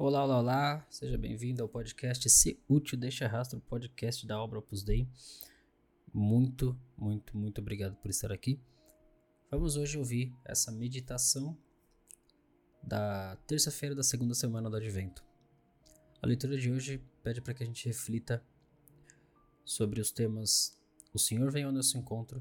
Olá, 0.00 0.22
olá, 0.22 0.38
olá, 0.38 0.86
seja 0.88 1.18
bem-vindo 1.18 1.60
ao 1.60 1.68
podcast 1.68 2.30
Se 2.30 2.62
Útil 2.68 2.96
Deixa 2.96 3.26
Rastro, 3.26 3.60
podcast 3.60 4.24
da 4.24 4.40
obra 4.40 4.60
Opus 4.60 4.84
Dei. 4.84 5.08
Muito, 6.14 6.80
muito, 6.96 7.36
muito 7.36 7.60
obrigado 7.60 7.96
por 7.96 8.08
estar 8.08 8.30
aqui. 8.30 8.62
Vamos 9.50 9.76
hoje 9.76 9.98
ouvir 9.98 10.32
essa 10.44 10.70
meditação 10.70 11.58
da 12.80 13.34
terça-feira 13.48 13.92
da 13.92 14.04
segunda 14.04 14.34
semana 14.34 14.70
do 14.70 14.76
Advento. 14.76 15.24
A 16.22 16.28
leitura 16.28 16.56
de 16.56 16.70
hoje 16.70 17.02
pede 17.24 17.40
para 17.40 17.52
que 17.52 17.64
a 17.64 17.66
gente 17.66 17.84
reflita 17.84 18.40
sobre 19.64 20.00
os 20.00 20.12
temas 20.12 20.80
O 21.12 21.18
Senhor 21.18 21.50
vem 21.50 21.64
ao 21.64 21.72
nosso 21.72 21.98
encontro, 21.98 22.40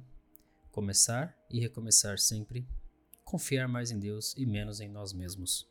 começar 0.70 1.36
e 1.50 1.60
recomeçar 1.60 2.20
sempre, 2.20 2.70
confiar 3.26 3.68
mais 3.68 3.90
em 3.90 3.98
Deus 3.98 4.36
e 4.38 4.46
menos 4.46 4.80
em 4.80 4.88
nós 4.88 5.12
mesmos. 5.12 5.68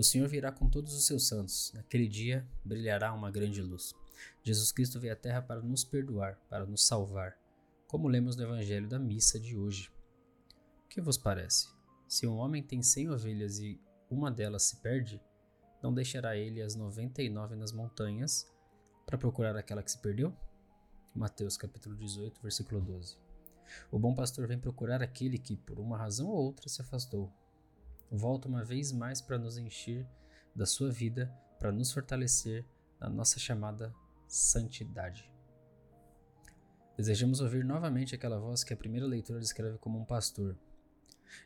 O 0.00 0.02
Senhor 0.02 0.26
virá 0.28 0.50
com 0.50 0.66
todos 0.66 0.94
os 0.94 1.04
seus 1.04 1.28
santos. 1.28 1.72
Naquele 1.74 2.08
dia 2.08 2.48
brilhará 2.64 3.12
uma 3.12 3.30
grande 3.30 3.60
luz. 3.60 3.94
Jesus 4.42 4.72
Cristo 4.72 4.98
veio 4.98 5.12
à 5.12 5.16
Terra 5.16 5.42
para 5.42 5.60
nos 5.60 5.84
perdoar, 5.84 6.40
para 6.48 6.64
nos 6.64 6.86
salvar, 6.86 7.36
como 7.86 8.08
lemos 8.08 8.34
no 8.34 8.44
Evangelho 8.44 8.88
da 8.88 8.98
missa 8.98 9.38
de 9.38 9.58
hoje. 9.58 9.92
O 10.86 10.88
que 10.88 11.02
vos 11.02 11.18
parece? 11.18 11.68
Se 12.08 12.26
um 12.26 12.38
homem 12.38 12.62
tem 12.62 12.82
cem 12.82 13.10
ovelhas 13.10 13.58
e 13.58 13.78
uma 14.10 14.30
delas 14.30 14.62
se 14.62 14.76
perde, 14.76 15.20
não 15.82 15.92
deixará 15.92 16.34
ele 16.34 16.62
as 16.62 16.74
noventa 16.74 17.22
e 17.22 17.28
nove 17.28 17.54
nas 17.54 17.70
montanhas 17.70 18.50
para 19.04 19.18
procurar 19.18 19.54
aquela 19.54 19.82
que 19.82 19.90
se 19.90 19.98
perdeu? 19.98 20.34
Mateus 21.14 21.58
capítulo 21.58 21.94
18, 21.94 22.40
versículo 22.40 22.80
12. 22.80 23.18
O 23.92 23.98
bom 23.98 24.14
pastor 24.14 24.46
vem 24.46 24.58
procurar 24.58 25.02
aquele 25.02 25.36
que, 25.36 25.58
por 25.58 25.78
uma 25.78 25.98
razão 25.98 26.28
ou 26.28 26.38
outra, 26.38 26.70
se 26.70 26.80
afastou 26.80 27.30
volta 28.10 28.48
uma 28.48 28.64
vez 28.64 28.92
mais 28.92 29.20
para 29.20 29.38
nos 29.38 29.56
encher 29.56 30.06
da 30.54 30.66
sua 30.66 30.90
vida, 30.90 31.32
para 31.58 31.70
nos 31.70 31.92
fortalecer 31.92 32.66
na 32.98 33.08
nossa 33.08 33.38
chamada 33.38 33.94
santidade. 34.26 35.30
Desejamos 36.96 37.40
ouvir 37.40 37.64
novamente 37.64 38.14
aquela 38.14 38.38
voz 38.38 38.62
que 38.62 38.74
a 38.74 38.76
primeira 38.76 39.06
leitura 39.06 39.40
descreve 39.40 39.78
como 39.78 39.98
um 39.98 40.04
pastor. 40.04 40.58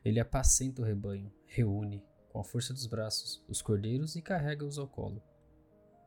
Ele 0.04 0.18
apacenta 0.18 0.82
o 0.82 0.84
rebanho, 0.84 1.32
reúne, 1.46 2.02
com 2.28 2.40
a 2.40 2.44
força 2.44 2.72
dos 2.72 2.86
braços, 2.86 3.44
os 3.46 3.62
cordeiros 3.62 4.16
e 4.16 4.22
carrega-os 4.22 4.78
ao 4.78 4.88
colo. 4.88 5.22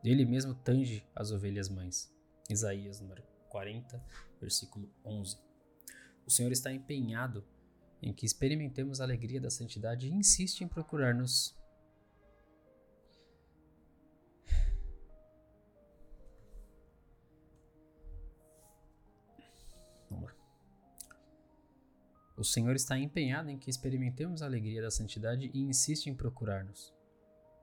Ele 0.04 0.24
mesmo 0.24 0.54
tange 0.54 1.06
as 1.14 1.30
ovelhas 1.30 1.68
mães. 1.68 2.12
Isaías 2.50 3.00
número 3.00 3.22
40, 3.48 4.04
versículo 4.40 4.92
11. 5.04 5.38
O 6.26 6.30
Senhor 6.30 6.52
está 6.52 6.70
empenhado 6.70 7.44
em 8.02 8.12
que 8.12 8.24
experimentemos 8.24 9.00
a 9.00 9.04
alegria 9.04 9.40
da 9.40 9.50
santidade 9.50 10.06
e 10.06 10.12
insiste 10.12 10.62
em 10.62 10.68
procurar-nos. 10.68 11.56
O 22.36 22.44
Senhor 22.44 22.76
está 22.76 22.96
empenhado 22.96 23.50
em 23.50 23.58
que 23.58 23.68
experimentemos 23.68 24.42
a 24.42 24.46
alegria 24.46 24.80
da 24.80 24.92
santidade 24.92 25.50
e 25.52 25.58
insiste 25.58 26.06
em 26.06 26.14
procurar-nos. 26.14 26.94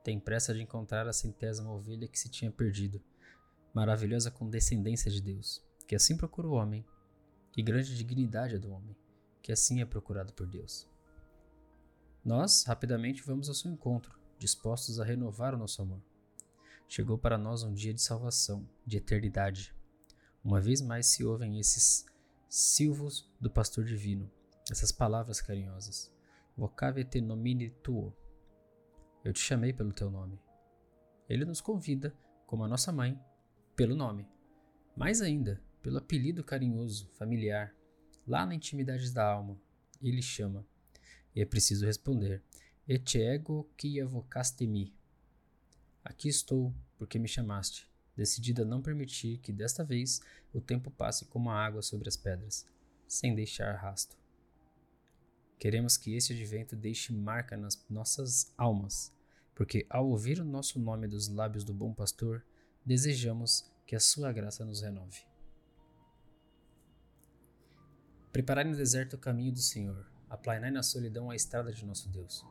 Tem 0.04 0.20
pressa 0.20 0.54
de 0.54 0.62
encontrar 0.62 1.08
a 1.08 1.14
centésima 1.14 1.72
ovelha 1.72 2.10
que 2.10 2.20
se 2.20 2.30
tinha 2.30 2.52
perdido, 2.52 3.02
maravilhosa 3.74 4.30
condescendência 4.30 5.10
de 5.10 5.22
Deus, 5.22 5.64
que 5.88 5.96
assim 5.96 6.18
procura 6.18 6.50
o 6.50 6.54
homem, 6.56 6.86
e 7.56 7.64
grande 7.64 7.96
dignidade 7.96 8.56
é 8.56 8.60
do 8.60 8.70
homem 8.70 8.94
que 9.46 9.52
assim 9.52 9.80
é 9.80 9.86
procurado 9.86 10.34
por 10.34 10.48
Deus. 10.48 10.90
Nós, 12.24 12.64
rapidamente, 12.64 13.22
vamos 13.22 13.48
ao 13.48 13.54
seu 13.54 13.70
encontro, 13.70 14.20
dispostos 14.40 15.00
a 15.00 15.06
renovar 15.06 15.54
o 15.54 15.58
nosso 15.60 15.84
amor. 15.84 16.02
Chegou 16.88 17.16
para 17.16 17.38
nós 17.38 17.62
um 17.62 17.72
dia 17.72 17.94
de 17.94 18.02
salvação, 18.02 18.68
de 18.84 18.98
eternidade. 18.98 19.72
Uma 20.44 20.60
vez 20.60 20.82
mais 20.82 21.06
se 21.06 21.24
ouvem 21.24 21.60
esses 21.60 22.08
silvos 22.50 23.32
do 23.40 23.52
pastor 23.52 23.86
divino, 23.86 24.32
essas 24.72 24.92
palavras 24.92 25.40
carinhosas. 25.40 26.12
Vocave 26.58 27.04
te 27.06 27.22
nomine 27.22 27.70
tuo. 27.70 28.12
Eu 29.24 29.32
te 29.32 29.42
chamei 29.42 29.72
pelo 29.72 29.94
teu 29.94 30.10
nome. 30.10 30.42
Ele 31.30 31.46
nos 31.46 31.62
convida, 31.62 32.18
como 32.48 32.64
a 32.64 32.68
nossa 32.68 32.92
mãe, 32.92 33.16
pelo 33.76 33.96
nome. 33.96 34.28
Mais 34.98 35.22
ainda, 35.22 35.62
pelo 35.84 36.00
apelido 36.00 36.44
carinhoso, 36.44 37.12
familiar, 37.14 37.75
lá 38.28 38.46
na 38.46 38.56
intimidade 38.56 39.12
da 39.12 39.26
alma, 39.26 39.60
ele 40.02 40.22
chama. 40.22 40.66
E 41.36 41.42
é 41.42 41.46
preciso 41.46 41.86
responder: 41.86 42.42
Et 42.88 43.16
ego 43.16 43.70
qui 43.78 44.00
avocastemi. 44.00 44.94
Aqui 46.04 46.30
estou, 46.30 46.74
porque 46.98 47.18
me 47.18 47.28
chamaste, 47.28 47.90
decidida 48.16 48.62
a 48.62 48.66
não 48.66 48.82
permitir 48.82 49.40
que 49.40 49.52
desta 49.52 49.84
vez 49.84 50.22
o 50.54 50.62
tempo 50.62 50.92
passe 50.92 51.26
como 51.26 51.50
a 51.50 51.66
água 51.66 51.82
sobre 51.82 52.08
as 52.08 52.16
pedras, 52.16 52.68
sem 53.08 53.34
deixar 53.34 53.76
rasto. 53.76 54.16
Queremos 55.58 55.98
que 55.98 56.16
este 56.16 56.34
advento 56.34 56.76
deixe 56.76 57.12
marca 57.12 57.58
nas 57.58 57.84
nossas 57.90 58.54
almas, 58.58 59.12
porque 59.56 59.86
ao 59.90 60.08
ouvir 60.08 60.40
o 60.40 60.46
nosso 60.46 60.80
nome 60.80 61.08
dos 61.08 61.28
lábios 61.28 61.64
do 61.64 61.74
bom 61.74 61.94
pastor, 61.94 62.46
desejamos 62.86 63.66
que 63.88 63.96
a 63.96 64.00
sua 64.00 64.32
graça 64.32 64.64
nos 64.64 64.82
renove. 64.82 65.35
Preparai 68.36 68.66
no 68.66 68.76
deserto 68.76 69.14
o 69.14 69.18
caminho 69.18 69.54
do 69.54 69.62
Senhor, 69.62 70.06
aplanai 70.30 70.70
na 70.70 70.84
solidão 70.84 71.30
a 71.32 71.38
estrada 71.38 71.72
de 71.72 71.86
nosso 71.86 72.10
Deus. 72.10 72.46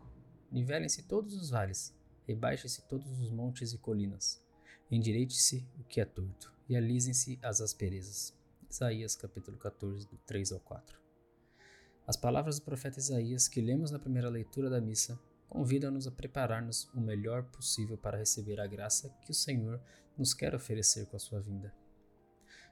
Nivelem-se 0.50 1.02
todos 1.02 1.34
os 1.34 1.50
vales, 1.50 1.94
rebaixem-se 2.26 2.88
todos 2.88 3.06
os 3.20 3.28
montes 3.28 3.74
e 3.74 3.76
colinas. 3.76 4.42
Endireite-se 4.90 5.62
o 5.78 5.84
que 5.84 6.00
é 6.00 6.06
torto, 6.06 6.50
e 6.70 6.74
alisem-se 6.74 7.38
as 7.42 7.60
asperezas. 7.60 8.34
Isaías 8.70 9.14
capítulo 9.14 9.58
14, 9.58 10.08
do 10.08 10.16
3 10.24 10.52
ao 10.52 10.60
4. 10.60 10.98
As 12.06 12.16
palavras 12.16 12.58
do 12.58 12.64
profeta 12.64 12.98
Isaías 12.98 13.46
que 13.46 13.60
lemos 13.60 13.90
na 13.90 13.98
primeira 13.98 14.30
leitura 14.30 14.70
da 14.70 14.80
missa 14.80 15.20
convidam-nos 15.50 16.06
a 16.06 16.10
preparar-nos 16.10 16.84
o 16.94 17.00
melhor 17.00 17.42
possível 17.42 17.98
para 17.98 18.16
receber 18.16 18.58
a 18.58 18.66
graça 18.66 19.14
que 19.20 19.30
o 19.30 19.34
Senhor 19.34 19.78
nos 20.16 20.32
quer 20.32 20.54
oferecer 20.54 21.04
com 21.08 21.16
a 21.16 21.20
sua 21.20 21.40
vinda. 21.40 21.74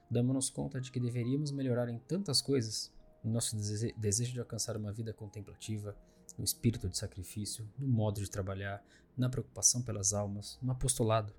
Damos-nos 0.09 0.49
conta 0.49 0.81
de 0.81 0.91
que 0.91 0.99
deveríamos 0.99 1.51
melhorar 1.51 1.89
em 1.89 1.99
tantas 1.99 2.41
coisas, 2.41 2.91
nosso 3.29 3.55
desejo 3.97 4.33
de 4.33 4.39
alcançar 4.39 4.75
uma 4.75 4.91
vida 4.91 5.13
contemplativa, 5.13 5.95
no 6.37 6.43
espírito 6.43 6.89
de 6.89 6.97
sacrifício, 6.97 7.69
no 7.77 7.87
modo 7.87 8.19
de 8.19 8.29
trabalhar, 8.29 8.83
na 9.17 9.29
preocupação 9.29 9.81
pelas 9.81 10.13
almas, 10.13 10.57
no 10.61 10.71
apostolado. 10.71 11.33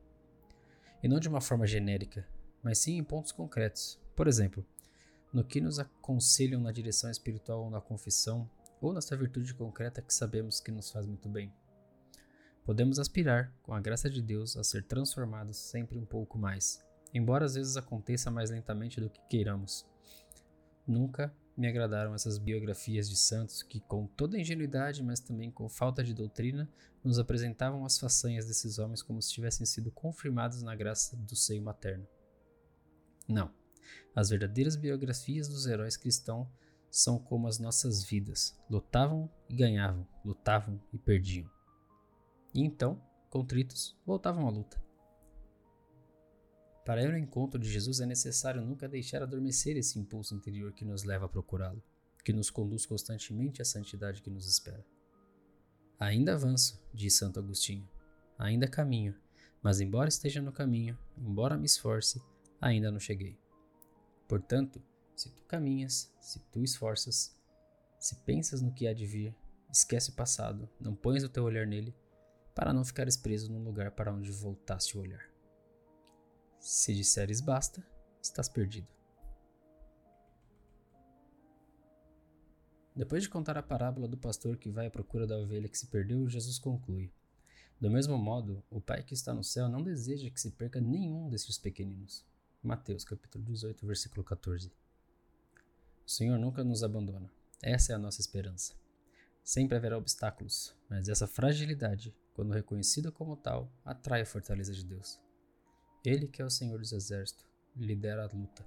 E 1.03 1.09
não 1.09 1.19
de 1.19 1.29
uma 1.29 1.41
forma 1.41 1.67
genérica, 1.67 2.27
mas 2.63 2.79
sim 2.79 2.97
em 2.97 3.05
pontos 3.05 3.33
concretos. 3.33 4.01
Por 4.17 4.27
exemplo, 4.27 4.65
no 5.33 5.45
que 5.45 5.61
nos 5.61 5.79
aconselham 5.79 6.61
na 6.61 6.73
direção 6.73 7.11
espiritual 7.11 7.65
ou 7.65 7.71
na 7.71 7.81
confissão, 7.81 8.49
ou 8.81 8.93
nessa 8.93 9.17
virtude 9.17 9.55
concreta 9.55 10.03
que 10.03 10.15
sabemos 10.15 10.61
que 10.61 10.71
nos 10.71 10.91
faz 10.91 11.07
muito 11.07 11.29
bem. 11.29 11.53
Podemos 12.65 12.99
aspirar, 12.99 13.53
com 13.63 13.75
a 13.75 13.81
graça 13.81 14.09
de 14.09 14.23
Deus, 14.23 14.57
a 14.57 14.65
ser 14.65 14.85
transformados 14.85 15.57
sempre 15.57 15.99
um 15.99 16.05
pouco 16.07 16.39
mais, 16.39 16.83
embora 17.13 17.45
às 17.45 17.55
vezes 17.55 17.77
aconteça 17.77 18.31
mais 18.31 18.51
lentamente 18.51 19.01
do 19.01 19.11
que 19.11 19.21
queiramos. 19.29 19.87
Nunca 20.87 21.35
me 21.57 21.69
agradaram 21.69 22.15
essas 22.15 22.39
biografias 22.39 23.09
de 23.09 23.17
santos 23.17 23.63
que, 23.63 23.81
com 23.81 24.07
toda 24.07 24.39
ingenuidade, 24.39 25.03
mas 25.03 25.21
também 25.21 25.51
com 25.51 25.69
falta 25.69 26.03
de 26.03 26.13
doutrina, 26.13 26.69
nos 27.03 27.19
apresentavam 27.19 27.85
as 27.85 27.99
façanhas 27.99 28.47
desses 28.47 28.79
homens 28.79 29.03
como 29.03 29.23
se 29.23 29.33
tivessem 29.33 29.65
sido 29.65 29.91
confirmados 29.91 30.63
na 30.63 30.75
graça 30.75 31.17
do 31.17 31.37
seio 31.37 31.63
materno. 31.63 32.07
Não. 33.29 33.53
As 34.15 34.31
verdadeiras 34.31 34.77
biografias 34.77 35.49
dos 35.49 35.67
heróis 35.67 35.97
cristãos 35.97 36.49
são 36.91 37.19
como 37.19 37.49
as 37.49 37.59
nossas 37.59 38.05
vidas: 38.05 38.57
lutavam 38.69 39.31
e 39.49 39.55
ganhavam, 39.55 40.07
lutavam 40.25 40.81
e 40.93 40.99
perdiam. 40.99 41.49
E 42.55 42.61
então, 42.63 43.01
contritos, 43.31 43.97
voltavam 44.07 44.47
à 44.47 44.51
luta. 44.51 44.84
Para 46.85 47.03
ir 47.03 47.11
ao 47.11 47.17
encontro 47.17 47.59
de 47.59 47.71
Jesus 47.71 48.01
é 48.01 48.07
necessário 48.07 48.61
nunca 48.61 48.87
deixar 48.87 49.23
adormecer 49.23 49.77
esse 49.77 49.99
impulso 49.99 50.35
interior 50.35 50.73
que 50.73 50.85
nos 50.85 51.03
leva 51.03 51.25
a 51.25 51.29
procurá-lo, 51.29 51.83
que 52.23 52.33
nos 52.33 52.51
conduz 52.51 52.85
constantemente 52.85 53.63
à 53.63 53.65
santidade 53.65 54.21
que 54.21 54.29
nos 54.29 54.47
espera. 54.47 54.85
Ainda 55.99 56.35
avanço, 56.35 56.79
diz 56.93 57.17
Santo 57.17 57.39
Agostinho, 57.39 57.89
ainda 58.39 58.69
caminho, 58.69 59.15
mas 59.63 59.81
embora 59.81 60.11
esteja 60.11 60.43
no 60.43 60.53
caminho, 60.53 60.99
embora 61.17 61.57
me 61.57 61.65
esforce, 61.65 62.21
ainda 62.61 62.91
não 62.91 63.01
cheguei. 63.01 63.39
Portanto, 64.29 64.83
se 65.17 65.31
tu 65.31 65.43
caminhas, 65.45 66.13
se 66.21 66.39
tu 66.53 66.63
esforças, 66.63 67.35
se 67.99 68.15
pensas 68.27 68.61
no 68.61 68.75
que 68.75 68.87
há 68.87 68.93
de 68.93 69.07
vir, 69.07 69.35
esquece 69.73 70.11
o 70.11 70.15
passado, 70.15 70.69
não 70.79 70.95
pões 70.95 71.25
o 71.25 71.31
teu 71.31 71.45
olhar 71.45 71.67
nele, 71.67 71.95
para 72.55 72.75
não 72.75 72.85
ficares 72.85 73.17
preso 73.17 73.51
num 73.51 73.65
lugar 73.65 73.93
para 73.93 74.13
onde 74.13 74.31
voltaste 74.31 74.99
o 74.99 75.01
olhar. 75.01 75.34
Se 76.65 76.95
disseres 76.95 77.43
basta, 77.43 77.87
estás 78.23 78.49
perdido. 78.49 78.89
Depois 82.97 83.23
de 83.23 83.29
contar 83.29 83.59
a 83.59 83.63
parábola 83.63 84.09
do 84.09 84.17
pastor 84.17 84.57
que 84.57 84.71
vai 84.71 84.87
à 84.87 84.91
procura 84.91 85.27
da 85.27 85.37
ovelha 85.37 85.69
que 85.69 85.77
se 85.77 85.89
perdeu, 85.89 86.27
Jesus 86.27 86.59
conclui: 86.59 87.13
Do 87.79 87.91
mesmo 87.91 88.17
modo, 88.17 88.65
o 88.71 88.81
Pai 88.81 89.03
que 89.03 89.13
está 89.13 89.35
no 89.35 89.45
céu 89.45 89.69
não 89.69 89.83
deseja 89.83 90.31
que 90.31 90.41
se 90.41 90.53
perca 90.53 90.81
nenhum 90.81 91.29
desses 91.29 91.59
pequeninos. 91.59 92.25
Mateus 92.63 93.05
capítulo 93.05 93.45
18, 93.45 93.87
versículo 93.87 94.25
14. 94.25 94.73
O 96.07 96.11
Senhor 96.11 96.39
nunca 96.39 96.65
nos 96.65 96.83
abandona. 96.83 97.31
Essa 97.63 97.93
é 97.93 97.95
a 97.95 97.99
nossa 97.99 98.23
esperança. 98.23 98.73
Sempre 99.43 99.77
haverá 99.77 99.99
obstáculos, 99.99 100.75
mas 100.89 101.11
essa 101.11 101.27
fragilidade, 101.27 102.17
quando 102.33 102.55
reconhecida 102.55 103.13
como 103.13 103.37
tal, 103.37 103.71
atrai 103.85 104.23
a 104.23 104.27
fortaleza 104.27 104.73
de 104.73 104.83
Deus. 104.83 105.23
Ele, 106.05 106.29
que 106.29 106.43
é 106.43 106.45
o 106.45 106.51
Senhor 106.51 106.79
dos 106.79 106.93
Exércitos, 106.93 107.47
lidera 107.75 108.25
a 108.25 108.37
luta. 108.37 108.67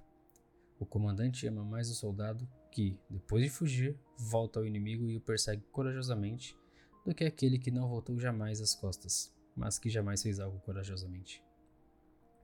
O 0.78 0.84
comandante 0.84 1.46
ama 1.46 1.64
mais 1.64 1.88
o 1.88 1.94
soldado 1.94 2.48
que, 2.70 2.98
depois 3.08 3.44
de 3.44 3.50
fugir, 3.50 3.96
volta 4.16 4.58
ao 4.58 4.66
inimigo 4.66 5.08
e 5.08 5.16
o 5.16 5.20
persegue 5.20 5.62
corajosamente, 5.70 6.56
do 7.04 7.14
que 7.14 7.24
aquele 7.24 7.58
que 7.58 7.70
não 7.70 7.88
voltou 7.88 8.18
jamais 8.18 8.60
às 8.60 8.74
costas, 8.74 9.32
mas 9.56 9.78
que 9.78 9.88
jamais 9.88 10.22
fez 10.22 10.40
algo 10.40 10.58
corajosamente. 10.60 11.42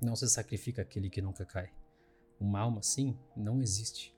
Não 0.00 0.14
se 0.14 0.28
sacrifica 0.28 0.82
aquele 0.82 1.10
que 1.10 1.20
nunca 1.20 1.44
cai. 1.44 1.72
Uma 2.38 2.60
alma, 2.60 2.82
sim, 2.82 3.18
não 3.36 3.60
existe, 3.60 4.16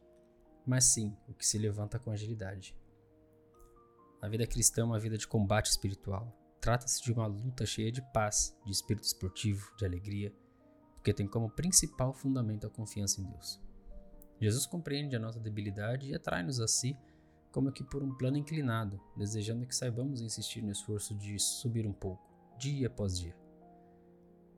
mas 0.67 0.84
sim 0.84 1.17
o 1.26 1.32
que 1.32 1.46
se 1.46 1.58
levanta 1.58 1.99
com 1.99 2.11
agilidade. 2.11 2.76
A 4.20 4.29
vida 4.29 4.46
cristã 4.46 4.82
é 4.82 4.84
uma 4.84 4.99
vida 4.99 5.17
de 5.17 5.26
combate 5.26 5.70
espiritual. 5.70 6.37
Trata-se 6.61 7.02
de 7.02 7.12
uma 7.12 7.26
luta 7.26 7.64
cheia 7.64 7.93
de 7.93 8.02
paz, 8.12 8.58
de 8.64 8.72
espírito 8.72 9.05
esportivo, 9.05 9.75
de 9.76 9.84
alegria, 9.84 10.34
porque 11.06 11.14
tem 11.14 11.29
como 11.29 11.49
principal 11.49 12.12
fundamento 12.12 12.67
a 12.67 12.70
confiança 12.70 13.20
em 13.20 13.25
Deus. 13.26 13.62
Jesus 14.41 14.67
compreende 14.67 15.14
a 15.14 15.20
nossa 15.20 15.38
debilidade 15.38 16.11
e 16.11 16.14
atrai-nos 16.17 16.58
a 16.58 16.67
si 16.67 16.99
como 17.53 17.70
que 17.70 17.85
por 17.85 18.03
um 18.03 18.12
plano 18.12 18.37
inclinado, 18.37 19.00
desejando 19.17 19.64
que 19.64 19.76
saibamos 19.76 20.20
insistir 20.20 20.62
no 20.62 20.73
esforço 20.73 21.14
de 21.14 21.38
subir 21.38 21.87
um 21.87 21.93
pouco, 21.93 22.29
dia 22.58 22.88
após 22.88 23.17
dia. 23.17 23.37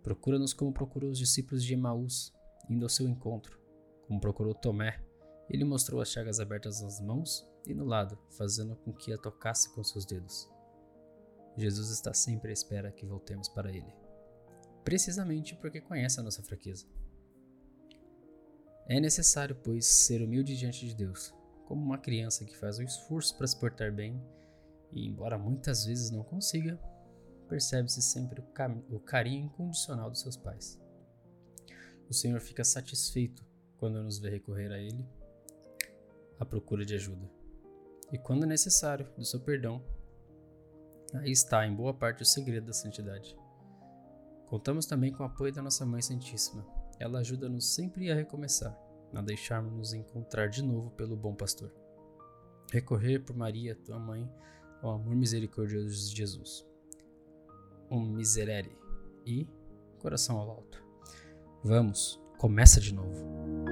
Procura-nos 0.03 0.55
como 0.55 0.73
procurou 0.73 1.11
os 1.11 1.19
discípulos 1.19 1.63
de 1.63 1.75
Emaús, 1.75 2.33
indo 2.67 2.87
ao 2.87 2.89
seu 2.89 3.07
encontro, 3.07 3.61
como 4.07 4.19
procurou 4.19 4.55
Tomé. 4.55 5.05
Ele 5.51 5.65
mostrou 5.65 6.01
as 6.01 6.09
chagas 6.09 6.41
abertas 6.41 6.81
nas 6.81 6.99
mãos 6.99 7.47
e 7.67 7.75
no 7.75 7.85
lado, 7.85 8.19
fazendo 8.31 8.75
com 8.75 8.91
que 8.91 9.13
a 9.13 9.19
tocasse 9.19 9.71
com 9.75 9.85
seus 9.85 10.07
dedos. 10.07 10.49
Jesus 11.59 11.91
está 11.91 12.15
sempre 12.15 12.49
à 12.49 12.55
espera 12.55 12.91
que 12.91 13.05
voltemos 13.05 13.51
para 13.51 13.69
Ele, 13.69 14.08
precisamente 14.89 15.55
porque 15.55 15.83
conhece 15.83 16.19
a 16.19 16.23
nossa 16.23 16.43
fraqueza. 16.43 16.87
É 18.87 18.99
necessário, 18.99 19.55
pois, 19.55 19.85
ser 19.85 20.23
humilde 20.23 20.57
diante 20.57 20.89
de 20.89 20.95
Deus, 20.95 21.35
como 21.67 21.85
uma 21.85 21.99
criança 21.99 22.43
que 22.43 22.57
faz 22.57 22.79
um 22.79 22.83
esforço 22.83 23.37
para 23.37 23.47
se 23.47 23.61
portar 23.61 23.93
bem 23.93 24.19
e, 24.91 25.07
embora 25.07 25.37
muitas 25.37 25.85
vezes 25.85 26.11
não 26.11 26.25
consiga, 26.25 26.81
percebe-se 27.51 28.01
sempre 28.01 28.41
o, 28.41 28.97
o 28.97 28.99
carinho 28.99 29.45
incondicional 29.45 30.09
dos 30.09 30.23
seus 30.23 30.39
pais. 30.39 30.81
O 32.09 32.15
Senhor 32.15 32.41
fica 32.41 32.65
satisfeito 32.65 33.45
quando 33.77 34.03
nos 34.03 34.19
vê 34.19 34.31
recorrer 34.31 34.73
a 34.73 34.79
Ele 34.79 35.07
à 36.41 36.47
procura 36.47 36.87
de 36.87 36.95
ajuda. 36.95 37.31
E 38.11 38.17
quando 38.17 38.47
necessário, 38.47 39.07
do 39.19 39.25
seu 39.27 39.41
perdão. 39.41 39.85
Aí 41.13 41.31
está, 41.31 41.67
em 41.67 41.77
boa 41.77 41.93
parte, 41.93 42.23
o 42.23 42.27
segredo 42.27 42.69
da 42.69 42.73
santidade. 42.73 43.37
Contamos 44.49 44.87
também 44.87 45.13
com 45.13 45.23
o 45.23 45.27
apoio 45.27 45.53
da 45.53 45.61
nossa 45.61 45.85
Mãe 45.85 46.01
Santíssima, 46.01 46.67
ela 46.99 47.19
ajuda-nos 47.19 47.67
sempre 47.67 48.11
a 48.11 48.15
recomeçar, 48.15 48.77
a 49.15 49.21
deixarmos-nos 49.21 49.93
encontrar 49.93 50.49
de 50.49 50.63
novo 50.63 50.91
pelo 50.93 51.17
bom 51.17 51.35
pastor. 51.35 51.71
Recorrer 52.73 53.21
por 53.21 53.37
Maria, 53.37 53.77
tua 53.77 53.99
mãe, 53.99 54.31
ao 54.83 54.93
amor 54.93 55.15
misericordioso 55.15 56.11
de 56.11 56.17
Jesus. 56.17 56.67
Um 57.91 58.01
miserere 58.01 58.77
e 59.27 59.47
coração 59.99 60.39
ao 60.39 60.51
alto. 60.51 60.83
Vamos, 61.63 62.21
começa 62.39 62.81
de 62.81 62.95
novo. 62.95 63.68